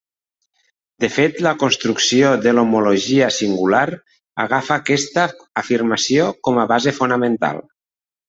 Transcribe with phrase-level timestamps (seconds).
[1.03, 3.83] De fet, la construcció de l'homologia singular
[4.47, 5.27] agafa aquesta
[5.65, 7.61] afirmació com a base fonamental.